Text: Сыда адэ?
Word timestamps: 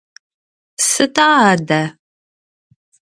Сыда 0.87 1.29
адэ? 1.51 1.81